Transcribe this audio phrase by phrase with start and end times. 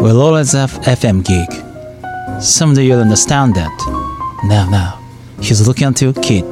[0.00, 1.50] We'll always have FM gig.
[2.40, 3.74] Someday you'll understand that.
[4.44, 5.00] Now, now,
[5.40, 6.46] he's looking at you, kid.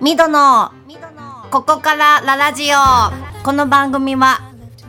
[0.00, 0.72] ミドの
[1.52, 4.40] ここからララジオこの番組は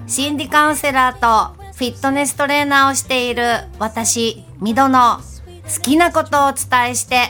[0.07, 3.43] 心理カウンセラーとフィットネストレーナーをしている
[3.77, 7.29] 私ミドの好きなことをお伝えして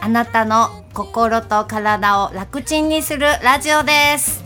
[0.00, 4.44] あなたの心と体を楽ちんにするラジオです。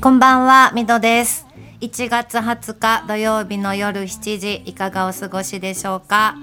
[0.00, 1.46] こんばんはミドです。
[1.80, 6.36] 1月20日土曜日の夜7時いかがお過ごしでしょうか？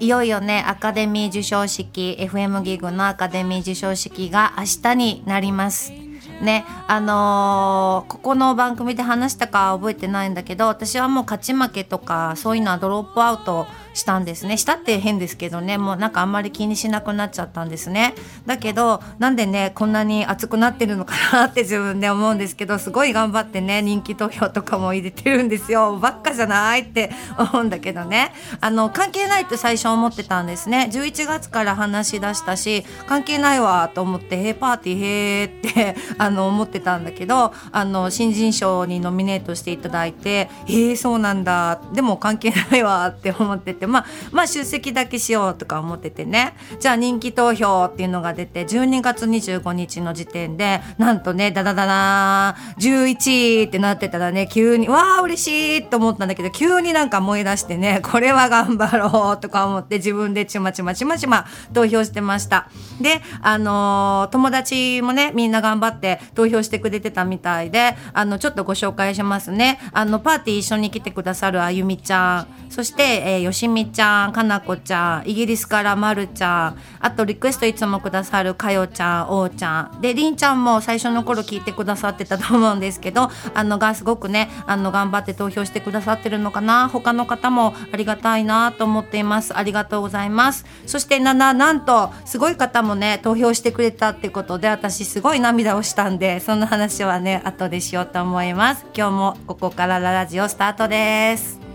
[0.00, 5.92] いよいよねアカデミー授賞式 FM ギグのアカデミー授賞式が明日になります。
[6.40, 13.66] ねあのーここの番組で話したか覚えてないんだけど私はもう勝ち負けとかそういうのはドロップアウト
[13.98, 14.56] したんですね。
[14.56, 15.76] したって変ですけどね。
[15.76, 18.14] もうなんかあんまり気にしなくなっちゃったんですね。
[18.46, 25.98] だけどなんでねこんなに熱くなってるのかなって自分で思うんですけどすごい頑張ってね人気投票とかも入れてるんですよ。
[25.98, 28.32] ばっかじゃないって思うんだけどね。
[28.60, 30.88] あの関係ないって最初思ってたんですね。
[30.92, 41.80] 11月から話し出したし関係ないわと思って「へーパーティーへー」って あの思ってたんだけどあの新人賞にノミネートしていただいて「へーそうなんだ。
[41.92, 46.54] でも関係ないわ」って思っててまあまあ出席だけしようとか思っててね。
[46.80, 62.68] じゃあ人気投票っていうのが出て12月25日の時点でなんとねダダダダーン11位ってなってたらね急にわあ嬉しいと思ったんだけど急になんか燃え出してねこれは頑張ろうとか思って自分でちまちまちまちま投票してました。
[63.00, 69.78] であのー友達もねみんな頑張って投票してくれてたみたいであのちょっとご紹介しますね。
[69.92, 72.46] あのパーティー一緒に来てくださるあゆみちゃん。
[72.70, 76.78] そして、えーよしみちゃんかなこちゃんイギリスからまるちゃん。
[77.00, 80.00] あとリクエストいつもくださるかよちゃんおうちゃん。
[80.00, 86.88] でりんちゃんも最初の頃聞いてくださってたと思うんですけど あのがすごくねあの頑張って投票してくださってるのかな？
[86.88, 89.56] 他の方もありがたいなと思っています。
[89.56, 90.64] ありがとうございます。
[90.86, 98.86] そしてなななんとすごい方もね投票してくれたってことで私すごい涙をしたんでその話はね後でしようと思います。
[98.94, 101.67] 今日もここからララジオスタートです。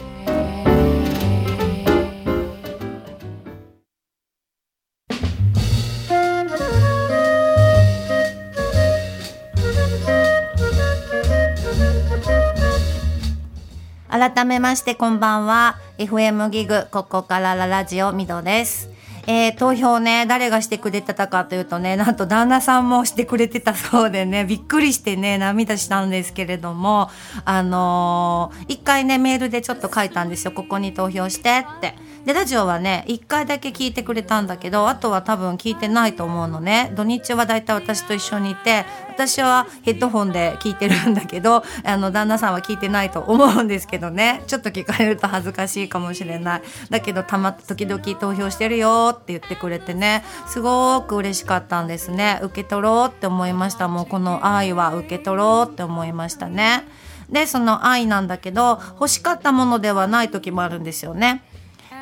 [14.23, 15.75] 改めましてこんばんは。
[15.97, 18.89] FM ギグここからララジオミドです。
[19.28, 27.09] えー投票ね誰がしてくれてたかというとねなんと旦那さんもしてくれてたそうでねびっくりしてね涙したんですけれども
[27.44, 30.53] あのー一回ねメールでちょっと書いたんですよ。
[30.53, 31.94] ここに投票してって。
[32.25, 36.91] でラジオはね一回だけ聞いてくれたんだけどあとは多分聞いてないと思うのね。
[36.95, 44.41] 土日はだいたい私と一緒にいて私はヘッドホンで聞いてるんだけど あの旦那さんは聞いてないと思うんですけどね。
[44.47, 46.62] ちょっと聞かれると恥ずかしいかもしれない。
[46.89, 50.23] だけどたま時々投票してるよって言ってくれてね。
[50.47, 52.39] すごく嬉しかったんですね。
[52.41, 53.89] 受け取ろうって思いました。
[53.89, 56.85] もうこの愛は受け取ろうって思いましたね。
[57.29, 61.44] でその愛なんだけど欲しかったものではない時もあるんですよね。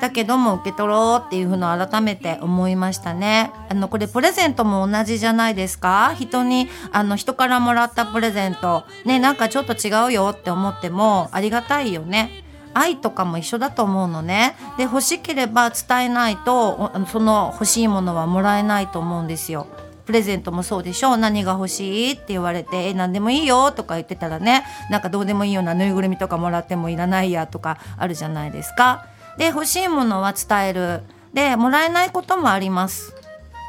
[0.01, 3.51] だけども受け取ろうっていうふうの改めて思いましたね。
[3.69, 6.15] あのこれプレゼントも同じじゃないですか？
[6.17, 12.43] 人にあの人からもらったプレゼントねなんかちょっと違うよって思ってもありがたいよね。
[12.73, 14.55] 愛とかも一緒だと思うのね。
[14.77, 19.67] で欲しければ伝えないとその欲しいものはもらえないと思うんですよ。
[20.05, 29.05] プレゼントもそうでしょ何が欲しいって言われて「え何でもいいよ」とか言ってたらねなんかどうでもいいようなぬいぐるみとかもらってもいらないやとかあるじゃないですか。
[29.37, 31.03] で欲しいものは伝える。
[31.33, 33.15] でもらえないこともあります。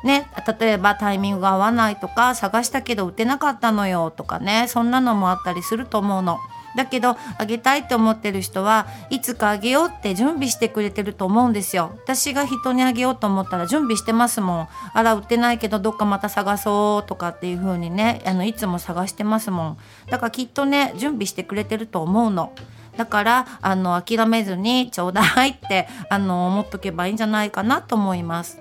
[0.04, 0.26] ね、
[0.60, 4.10] 例えばタイミングが合わないとか探したけど売ってなかったのよ。
[4.10, 4.66] とかね。
[4.68, 6.38] そんなのもあったりすると思うの。
[6.74, 11.92] だけどあげたいって思ってる人はいつかあげようって準備してくれてると思うんですよ。
[12.04, 14.68] 私が人にあげようと思ったら準備してますもん。
[14.94, 19.78] あら売ってないけどどっかまた探そうとかっていう風にねあのいつも探してますもん。
[20.08, 22.52] だからきっとね準備してくれてると思うの。
[22.96, 28.60] だからあの諦めずにちょうだいってあの思っとけばいいんじゃないかなと思います。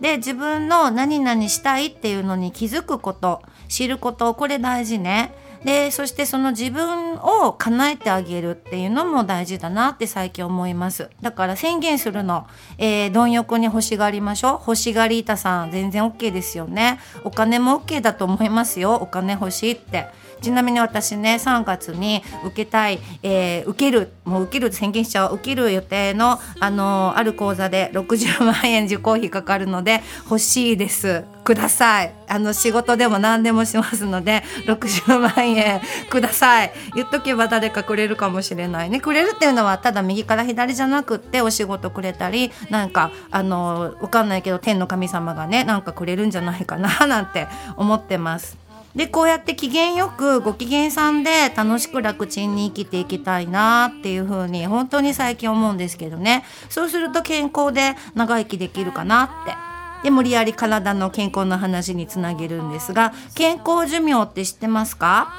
[0.00, 5.32] で自分の何々したいっていうのに気づくこと知ることこれ大事ね。
[5.64, 11.08] でそしてその自分を叶えてあげるっていうのも大事だなって最近思います。
[11.20, 14.52] だから宣言するの、えー、貪欲に欲しがりましょう。
[14.54, 16.98] 欲しがり板さん全然 OK ですよね。
[17.22, 18.94] お金も OK だと思いますよ。
[18.96, 20.08] お金欲しいって。
[20.42, 31.24] ちなみに私ね3月に受けたい、えー、受けるもう受ける宣言しちゃう受ける予定のあのある講座で60万円受講費かかるので欲しいです。
[31.42, 32.14] ください。
[32.28, 36.72] あの仕事でも何でもしますので60万円ください。
[36.94, 39.00] 言っとけば誰かくれるかもしれないね。
[39.00, 48.61] くれるっていうのはただ右から左じゃなくってお仕事くれたりなんかあのわかんないけど天の神様がねなんかくれるんじゃないかななんて思ってます。
[48.94, 56.44] でこうやって機嫌よくご機嫌さんで楽しく楽ちんに生きていきたいなっていう風に本当に最近思うんですけどね。
[56.68, 59.54] そうすると健康で長生きできるかなって。
[60.02, 65.32] で無理やり体の健康の話につなげるんですが健康寿命って知ってますか？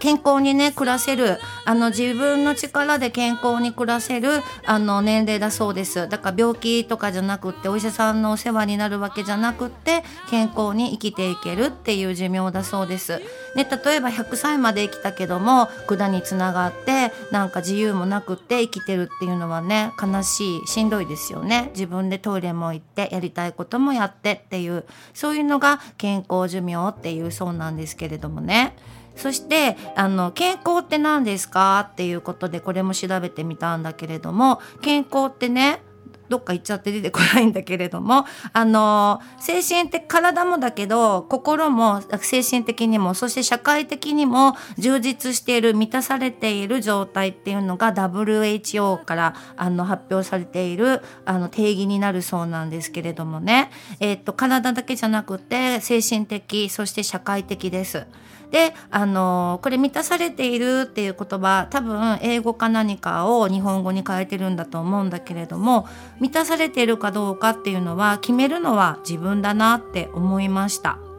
[0.00, 6.08] 健康にね暮らせるあの自分の力で健康に暮らせるあの年齢だそうです。
[6.08, 13.20] だから病気とかじゃなくってお医者さんのお世話になるわけじゃなくって健康に生きていけるっていう寿命だそうです、
[13.54, 21.70] ね、例えば100歳まで生きたけども管につながってなんか自由もなくって生きてるっていうのはね悲しいしんどいですよね。
[21.74, 28.74] 自分でトイレも行ってやりたいこともやってっていうそういうのが健康寿命っていうそうなんですけれどもね。
[29.20, 31.88] そしてあの健康って何ですか？
[31.92, 35.82] っていうことでこれも調べてみたんだけれども健康ってね
[36.30, 58.06] どっか行っちゃって出てこないんだけれどもあの精神的体もだけど心も精神的にもそして社会的にも充実している満たされている状態っていうのが WHO からあの発表されているあの定義になるそうなんですけれどもね、えっと体だけじゃなくて精神的そして社会的です。
[58.50, 65.86] であのこれ満たされているっていう言葉多分英語か何かを日本語に変えてるんだと思うんだけれども
[66.20, 71.09] 満たされているかどうかっていうのは決めるのは自分だなって思いました。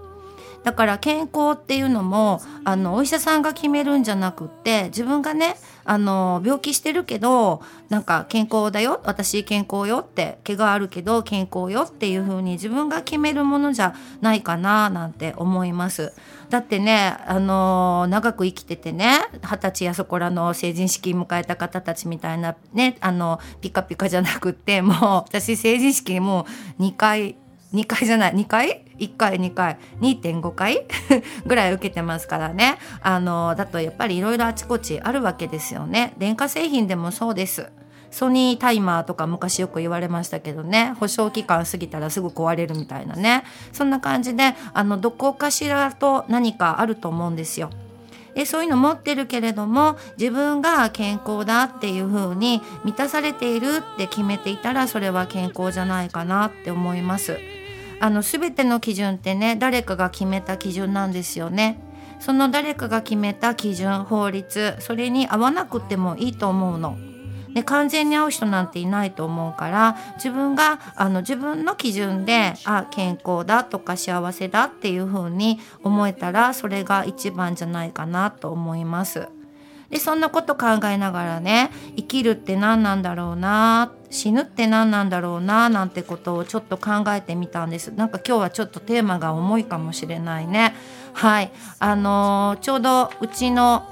[0.64, 16.14] だから健康っていうのもあのお医者さんが決めるんじゃなくって自分がねあの病気してるけどなんか健康だよ私健康よって怪我あるけど健康よっていう風に自分が決めるものじゃないかななんて思います。
[16.50, 24.96] だってねあの長く生きててね二十歳やそこらの成人式迎えた方たちみたいなねあのピカピカじゃなくってもう
[25.28, 26.46] 私成人式も
[26.80, 27.36] う2回
[27.74, 29.78] 2回じゃない2回？1回2回。
[30.02, 30.86] 2.5回？
[31.46, 32.78] ぐらい受けてますからね。
[33.02, 36.14] あのだとやっぱりいろいろあちこちあるわけですよね。
[36.18, 37.72] 電化製品でもそうです。
[38.12, 40.94] ソニータイマーとか昔よく言われましたけどね。
[41.00, 43.44] 保証期間過ぎたらすぐ壊れるみたいなね。
[43.72, 47.70] そんな感じであのどこかしらと何かあると思うんですよ。
[48.36, 57.40] でそういうの持ってるけれども自分が健康だっていう風に満たされているって決めていたらそれは健康じゃないかなって思います。
[58.02, 61.80] あの全ての基準ってね誰かが決めた基準なんですよね。
[62.20, 66.98] その誰かが決めた基準法律それに合わなくてもいいと思うの。
[67.54, 79.28] で完全に合う人なんていないと思うから自分があの自分の基準であ健康だとか幸せだっていう風に思えたらそれが一番じゃないかなと思います。
[79.90, 87.88] でそんなこと考えながらね生きるって何なんだろうなって死ぬって何なんだろうななんてことをちょっと考えてみたんです。
[87.92, 90.76] なんか今日はちょっとテーマが重いかもしれないね。
[91.14, 91.52] はい。
[91.80, 93.84] あのー、ちょうどうちの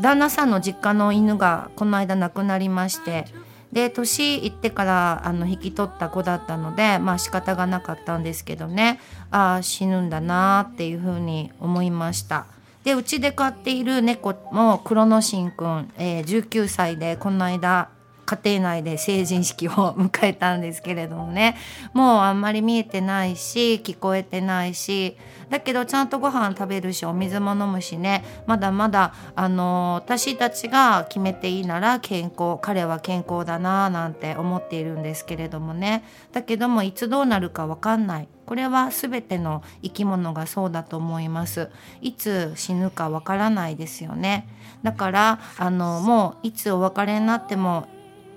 [0.00, 3.26] 旦那さんの実家の犬がこの間亡くなりまして。
[3.72, 8.98] で年いってからあの引き取った子だったのでまあ仕方がなかったんですけどね。
[9.30, 12.46] ああ死ぬんだなっていうふうに思いました。
[12.84, 17.90] でうちで飼っている猫もクロノシンくん、えー、19歳でこの間
[18.28, 21.56] 家庭内で成人式を迎えたんですけれどもね。
[21.94, 25.16] もうあんまり見えてないし聞こえてないし。
[25.48, 28.22] だけどちゃんとご飯食べるしお水も飲むしね。
[28.46, 36.04] まだまだあの私たちが決めていいなら健康彼は健康だななんて思っているんですけれどもね。
[36.32, 38.28] だけどもいつどうなるか分かんない。
[38.44, 41.70] これは全ての生き物がそうだと思います。
[42.02, 44.46] いつ死ぬかわからないですよね。
[44.82, 47.88] だからあのもういつお別れになっても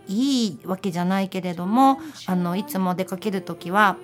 [0.07, 3.97] いいわけじゃないけれどもあのいつも出かける時は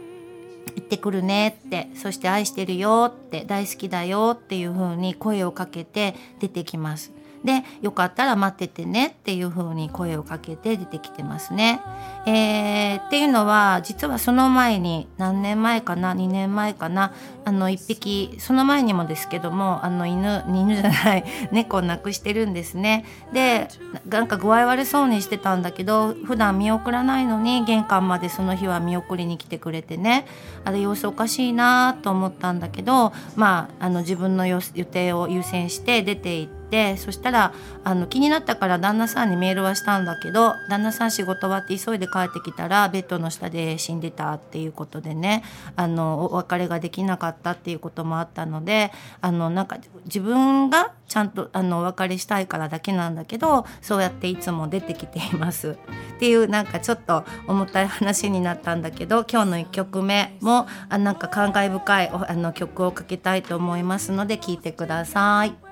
[0.75, 7.16] 行ってくるねってそして愛してるよって大好きだよっていう風に声をかけて出てきます。
[7.43, 11.81] でよかったら待っててねっていう風に声をかけて出てきてますね。
[12.25, 17.13] えー、っていうのは実はその前に何年前かな2年前かな
[17.45, 23.05] あの1匹その前にもですけどもあの犬犬じゃない 猫を亡くしてるんですね。
[23.31, 23.69] で
[24.09, 30.25] なんか具合悪そうにしてたんだけど普段見送らないのに玄関までその日は見送りに来てくれてね
[30.65, 36.57] あれ様子おかしいなと思ったんだけどまああの自分の予定を優先して出て行って。
[36.67, 45.43] ってそしたらあの気になったから旦那さんにメールはしたんだけど旦那さん仕事終わって急いで帰ってきたらベッドの下で死んでたっていうことでね
[45.77, 55.77] あのお別れができなかったっていうこともあったのであのなんか自分がちゃんとあのお別れしたいからだけなんだけどそうやっていつも出てきています
[56.15, 65.66] っていうなんかちょっと重たい話になったんだけど今日の1曲目もあなんか感慨深いあの曲をかけたいと思いますので聴いてください。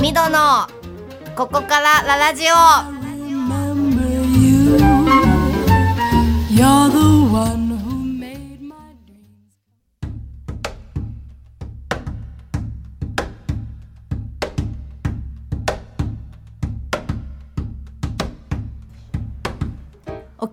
[0.00, 0.66] ミドの
[1.36, 2.94] ここからララジオ。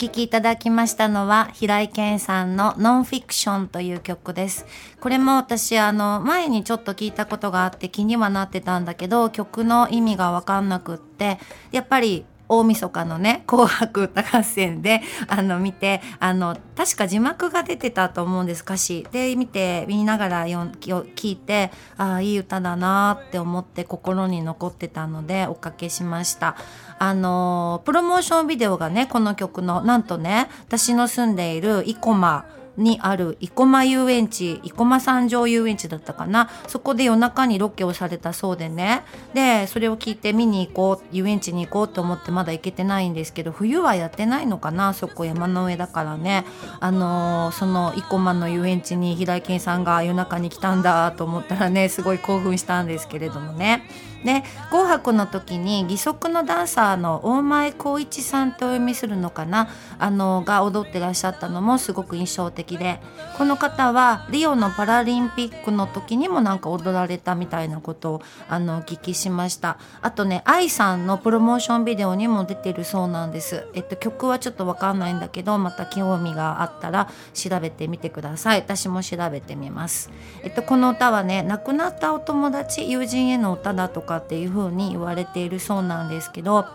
[0.02, 4.66] 聴きいただきましたのは平井堅さんのノンフィクションという曲です。
[5.00, 11.38] これも私あの前にちょっと聞いたことがあって気にはなってたんだけど曲の意味がわかんなくって
[11.72, 26.56] やっぱり大晦日のね「紅白歌合戦で」あの見てあの確か字幕が出てたと思うんです歌詞で見て見ながらよ聞いてああいい歌だなって思って心に残ってたのでおかけしました。
[27.00, 32.46] あのプロモーションビデオがねこの曲のなんとね私の住んでいる生駒
[32.82, 36.50] にある生駒遊園地生駒三条遊園地だったかな。
[36.68, 39.04] そこで夜中にロケをされたそうでね。
[39.34, 46.46] でそれを聞いて見に行こう遊園地に行こうと思ってまだ行けてないんですけど冬はやってないのかなそこ山の上だからね。
[46.80, 53.84] あのー、その生駒の遊園地に平井堅さんが夜中に来たんだと思ったらねすごい興奮したんですけれどもね。
[54.24, 59.68] で「紅白」の時に義足のダンサーの大前光一さんってお読みするのかな
[60.00, 63.02] あのが踊ってらっしゃったのもすごく印象的で
[63.38, 69.78] この方はリオのパラリンピックの時にもなんか踊られたみたいなことをあのお聞きしました。
[70.02, 78.60] あとね AI さんのプロモーションビデオにも出てるそうなんです、えっと、曲はちょっとわかんないんだけどまた興味があったら調べてみてください。
[78.60, 80.10] 私も調べてみます。
[80.44, 86.66] えっとこの歌はね亡くなったお友達友人への歌だとかかっていうふうに言われているそうなんですけど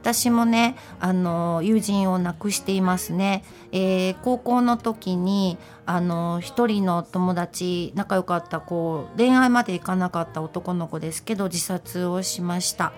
[0.00, 12.92] 私もねあの友人を亡くしていますね、えー、高校の時にあの一人の友達仲良かったこう恋愛までいかなかった男の子ですけど自殺をしました。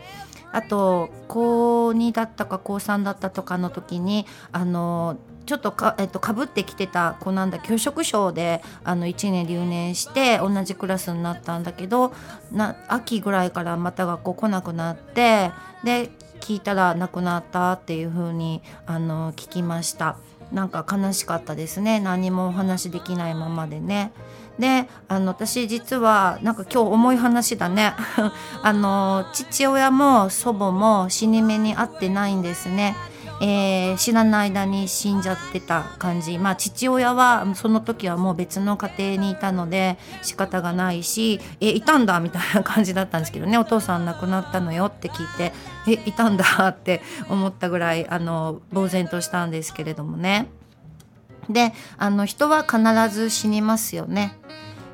[0.53, 5.17] あと高2だったか高3だったとかの時にあの
[5.47, 12.13] ちょっとか,、えっと、かぶってきてた子なんだ教職賞であの1年留年して同じクラスになったんだけど
[12.53, 15.51] な秋ぐらいからまた学校来なくなって
[15.85, 20.17] で聞いたら亡くなったっていう風にあに聞きました。
[20.53, 22.01] なんか悲しかったですね。
[22.01, 24.13] 何もお話できないままでね。
[24.59, 27.95] であの私実はなんか今日重い話だね。
[28.63, 32.97] あの父親も祖母も死に目に会ってないんですね。
[33.41, 36.39] えー、知らない間に死んじゃってた感じ。
[36.39, 43.57] まあ父親はその時はもう別の家庭にいたので仕方がないしえいたんだみたいな感じだったんですけどね。
[43.57, 45.53] お父さん亡くなったのよって聞いて
[45.89, 50.49] えいたんだって思ったぐらいあの呆然としたんですけれどもね。
[51.49, 52.79] であの人は必
[53.15, 54.37] ず死にますよね。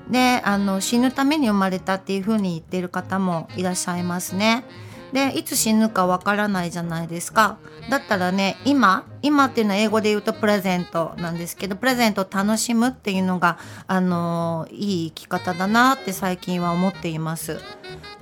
[0.09, 4.65] であの死ぬために生まれたっていうふうに言ってる方もいらっしゃいますね。
[5.13, 7.59] でいつ死ぬかわからないじゃないですか。
[7.91, 17.61] だったらね今今っていうのは英語で言うとプレゼントなんですけどプレゼントを楽しむっていうのがあのいい生き方だなって最近は思っています。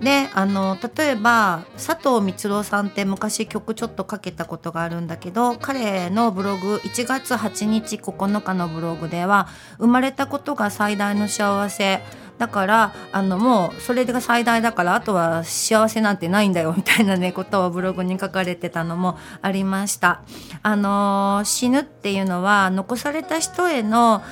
[0.01, 9.49] であの例えば佐藤光郎さんって昔曲ちょっとかけたことがあるんだけど彼のブログ1月8日9日のブログでは
[9.79, 12.01] 生まれたことが最大の幸せ。
[12.39, 20.23] だからあのもうそれが最大だからあとは幸せなんてないんだよみたいなねことをブログに書かれてたのもありました。
[20.63, 24.23] あの死ぬっていうのは残された人への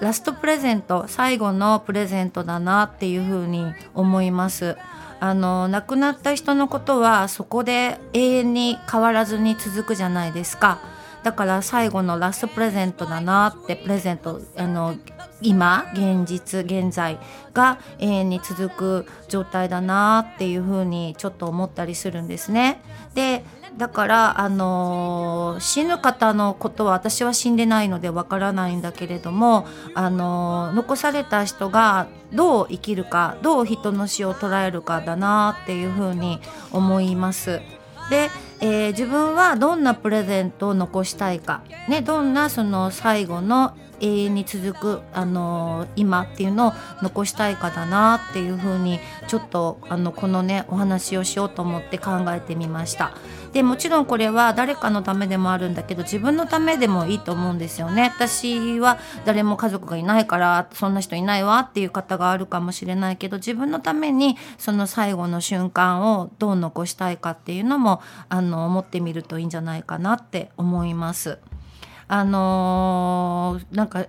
[0.00, 4.76] ラストプレゼント最後のプレゼントだなっていうふうに思います。
[5.20, 10.78] あの亡くなった人のことはそこで永遠に変わらずに続くじゃないですか。
[11.22, 14.94] だから最後のラストプレゼントだなってプレゼントあの
[15.40, 17.18] 今現実現在
[17.52, 22.80] が永遠に続く状態だなっていうふうにちょっと思ったりするんですね。
[23.14, 23.44] で
[23.76, 36.40] だからあのー、死ぬ方のことは私は死んでないのでわからないんだけれどもあのー、残された人がどう生きるかどう人の死を捉えるかだなっていうふうに
[36.72, 37.60] 思います。
[38.10, 53.12] で、えー、自分はどんなプレゼントを残したいか、ね、どんなその最後の永遠に続く、あのー、今っていうのを残したいかだなっていうふうにちょっとあのこのねお話をしようと思って考えてみました。
[53.52, 58.12] でもちろんこれは誰かのためでもあるんだけど自分のためでもいいと思うんですよね。
[58.14, 71.38] 私は誰も家族がいないからそんな人いないわっていう方があるかもしれないけど自分のためにその最後の瞬間をどう残したいかっていうのもあの思ってみるといいんじゃないかなって思います。
[72.08, 74.06] あのー、なんか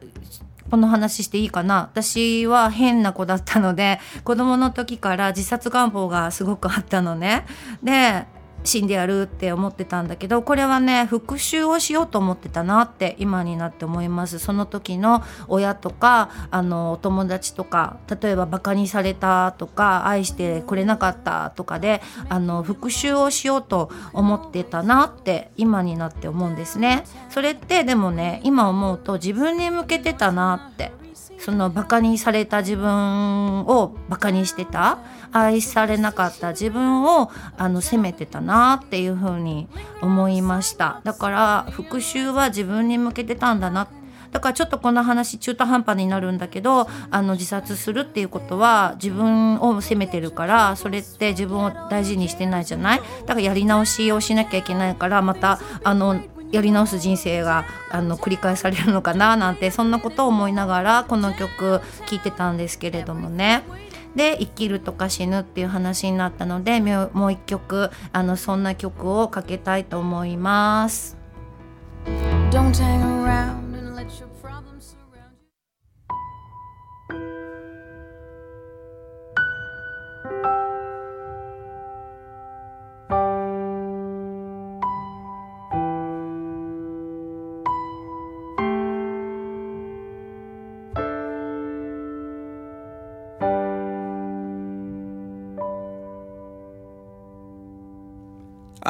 [0.72, 7.46] この話していいかな私は変な子だったので子供の時から自殺願望がすごくあったのね。
[7.84, 8.26] で
[8.64, 14.40] 死んでやるって思ってたんだけどこれはね復讐をしようと思ってたなって今になって思います。
[14.40, 27.04] その時の親とかあのお友達とか例えばバカにされたとか愛してくれなかったとかであの復讐をしようと思ってたなって今になって思うんですね。
[27.30, 30.92] それってでもね今思うと自分に向けてたなって
[31.40, 35.00] そのバカにされた自分をバカにしてた
[35.32, 39.68] 愛されなかった自分をあの責めてたなっていうふうに
[40.02, 41.02] 思いました。
[41.04, 43.88] だから復讐は自分に向けてたんだな。
[44.32, 53.02] だからちょっとこの話中途半端になるんだけどあの自殺するっていうことは自分を責めてるからそれって自分を大事にしてないじゃない？
[53.22, 63.64] だからやり直しをしなきゃいけないからまたあのやり直す人生があの繰り返されるのかななんてそんなことを思いながらこの曲聴いてたんですけれどもね。
[64.16, 71.16] で生きるとか死ぬっていう話になったのでもう一曲あのそんな曲をかけたいと思います。
[72.52, 73.69] Don't hang around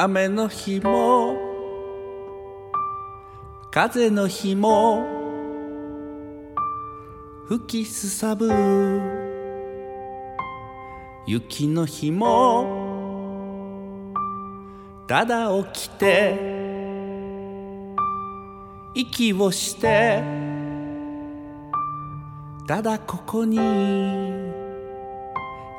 [0.02, 1.36] 雨の日も
[3.70, 5.04] 風の日も
[7.46, 8.48] 吹きすさぶ
[11.26, 12.64] 雪の日も
[15.06, 16.38] ただ起きて
[18.94, 20.22] 息をして
[22.66, 23.58] ただここに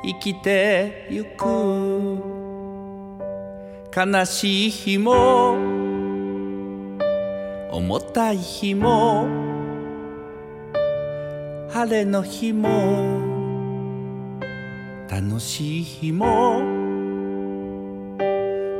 [0.04, 2.41] 生きてゆく。
[3.94, 5.52] 悲しい日も
[7.70, 9.28] 重たい日も
[11.68, 13.20] 晴れの日も
[15.10, 16.62] 楽しい日も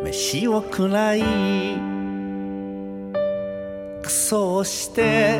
[0.02, 1.20] 飯を食らい
[4.02, 5.38] クソをして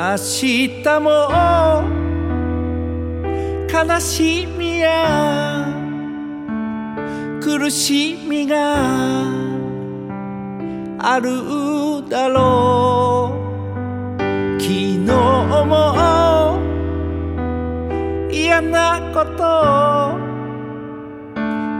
[0.00, 1.10] 明日も
[3.68, 5.66] 悲しみや
[7.42, 8.76] 苦しみが
[11.00, 13.32] あるだろ
[14.20, 14.20] う。
[14.60, 14.98] 昨日
[15.66, 16.60] も
[18.30, 19.42] 嫌なこと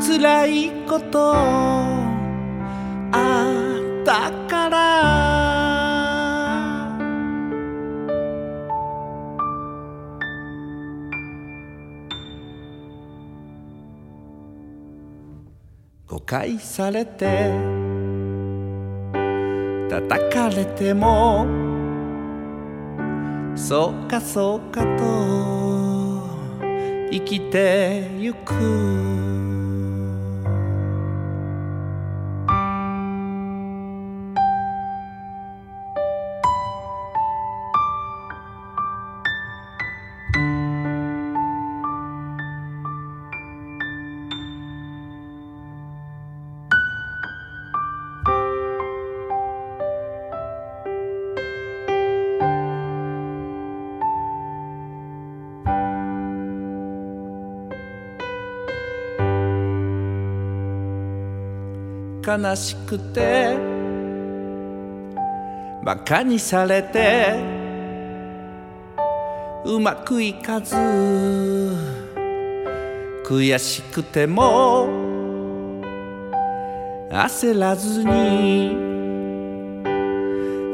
[0.04, 1.87] 辛いこと。
[16.28, 17.24] 誤解されて
[19.88, 21.46] 叩かれても
[23.56, 26.28] そうかそうかと
[27.10, 29.57] 生きてゆく。
[62.28, 63.56] 悲しくて
[65.82, 67.32] バカにされて
[69.64, 70.76] うまくいかず
[73.26, 74.86] 悔しくても
[77.10, 78.76] 焦らずに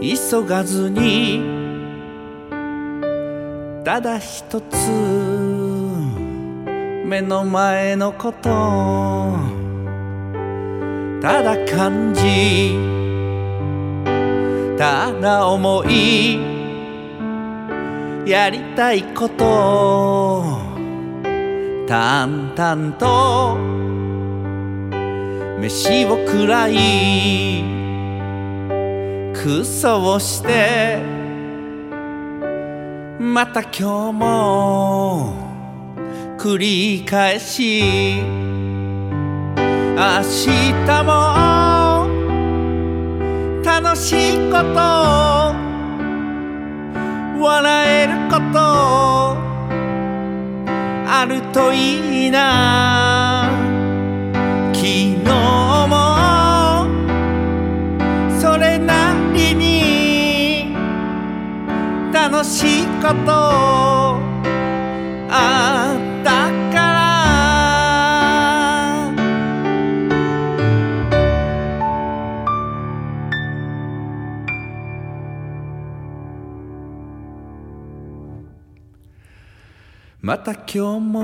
[0.00, 1.40] 急がずに
[3.84, 4.90] ただ一つ
[7.06, 9.53] 目の前のこと。
[11.24, 12.76] ただ感じ
[14.76, 16.38] ただ思い
[18.26, 20.44] やりたいこと
[21.88, 23.56] 淡々と
[25.58, 27.64] 飯を食らい
[29.32, 30.98] クソをして
[33.18, 35.34] また今日も
[36.36, 38.53] 繰り返し
[39.96, 42.08] 明日も
[43.64, 44.80] 楽しいこと
[47.40, 48.58] 笑えること
[51.06, 53.48] あるといいな
[54.72, 55.16] 昨日
[55.88, 55.94] も
[58.40, 60.74] それなりに
[62.12, 63.30] 楽しいこと
[65.30, 65.93] あっ
[80.24, 81.20] また今日も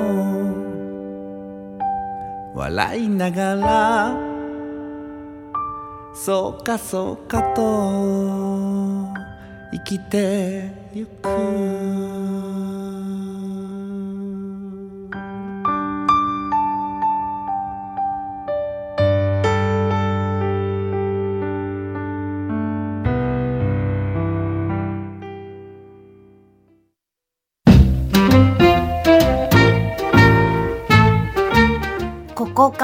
[2.54, 4.14] 笑いながら。
[6.14, 9.08] そうかそうかと
[9.72, 12.09] 生きてゆく。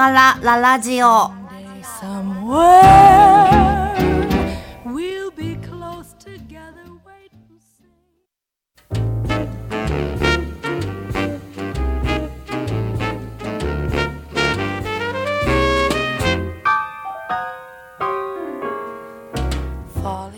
[0.07, 1.31] ここからララジオ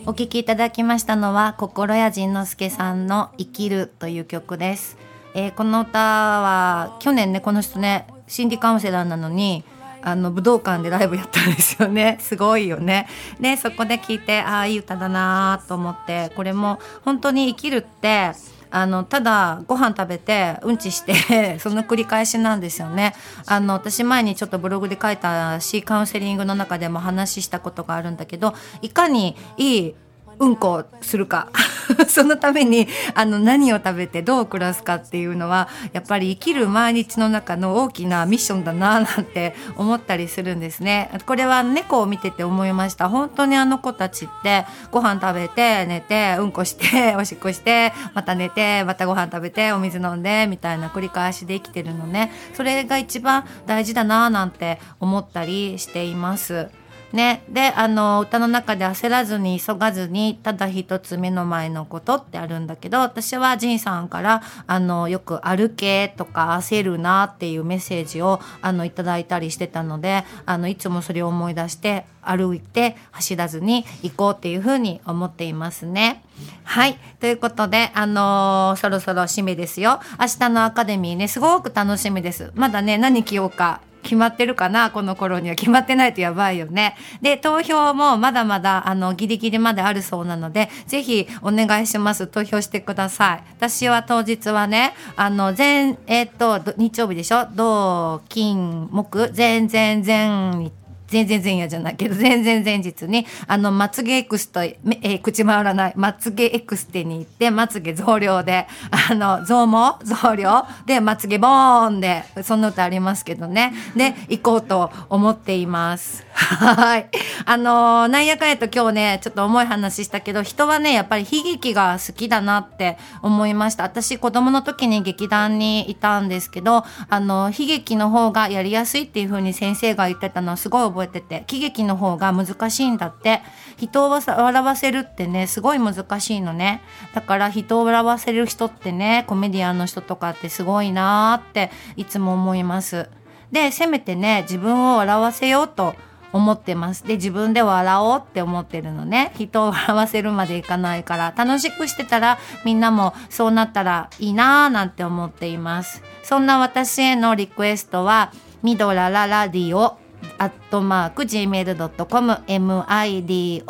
[0.07, 4.97] お聴きいただきましたのは心谷仁之助さんの生きるという曲です、
[5.35, 9.65] えーこの歌は去年ねこの人ね心理カウンセラーなのに
[10.01, 12.17] あの武道館でライブやったんですよね。
[12.21, 13.07] すごいよね。
[13.39, 18.31] でそこで聞いてああいい歌だなと思ってこれも本当に生きるって
[18.71, 23.13] あのただご飯食べてうんちして その繰り返しなんですよね。
[23.45, 29.95] あの私前にちょっとブログで書いたしカウンセリングの中でも話したことがあるんだけどいかにいい
[30.39, 31.49] うんこするか。
[32.07, 41.09] そのためにあの何を食べてどう暮らすかっていうのはやっぱり生きる毎日の中の大きなミッションだななんて 思ったりするんですね。
[41.25, 43.09] これは猫を見てて思いました。
[43.09, 52.31] 本当にあの子たちってご飯食べて寝てうんこして おしっこしてまた寝てまたご飯食べてお水飲んでみたいな繰り返しで生きてるのね。
[52.53, 56.69] それが一番大事だななんて思ったりしています。
[57.11, 76.23] ね、であの歌の中で焦らずに急がずにただ一つ目の前のことってあるんだけど私は仁さんからあのよく「歩け」とか「焦るな」っていうメッセージをあのいただいたりしてたのであのいつもそれを思い出して歩いて走らずに行こうっていうふうに思っていますね。
[76.63, 76.97] はい。
[77.19, 79.99] ということで、あのーそろそろ締めですよ。
[80.19, 82.51] 明日のアカデミーね、すごく楽しみです。
[82.55, 83.81] まだね、何着ようか。
[84.03, 86.95] 決まってるかなこの頃には決まってないとやばいよね。
[87.21, 92.27] で、投票もまだまだ、あの、ギリギリまであるそうなので、ぜひお願いします。
[92.27, 93.43] 投票してください。
[93.57, 97.45] 私は当日はね、あの、前、えっ、と、日曜日でしょ？
[97.53, 100.71] 土、金、木、前、前、前日
[101.09, 108.67] 全然前夜じゃないけど、全然前日に、あの、まつげエクスと、えー口回らない、まつげエクステに行って、まつげ増量で、
[109.09, 113.73] あの、増毛増量で、まつげボーンで、そんな歌ありますけどね。
[113.95, 116.25] で、行こうと思っています。
[116.33, 117.09] はい。
[117.45, 123.83] あのーなんやかんやと今日ね、ちょっと重い話したけど、人はね、やっぱり悲劇が好きだなって思いました。
[123.83, 133.41] 私、子供の時に劇団にいたんですけど、あの、悲劇の方がやりやすいっていう風に先生が言ってたのはすごい覚えてて、喜劇の方が難しいんだって。
[133.77, 136.81] 人を笑わせるってね、すごい難しいのね。
[137.13, 143.09] だから人を笑わせる人ってね、コメディアンの人とかってすごいなーっていつも思います。
[143.51, 145.95] で、せめてね、自分を笑わせようと
[146.31, 147.05] 思ってます。
[147.05, 149.31] で、自分で笑おうって思ってるのね。
[149.35, 156.03] 人を笑わせるまでいかないから、楽しくしてたらみんなもそうなったらいいなーなんて思っています。
[156.23, 158.31] そんな私へのリクエストは、
[158.61, 159.97] ミドラララディオ
[160.39, 163.63] アットマーク gmail.com MIDOLALALADIO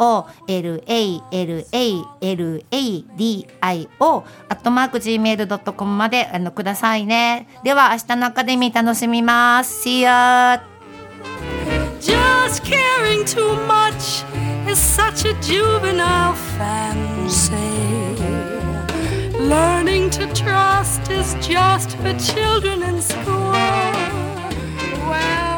[3.60, 7.48] アットマーク gmail.com まであのくださいね。
[7.64, 9.88] では明日のアカデミー楽しみます。
[9.88, 10.62] See ya!
[12.00, 14.24] Just caring too much
[14.70, 17.56] is such a juvenile fancy.
[19.38, 23.52] Learning to trust is just for children in school.
[25.10, 25.49] Well,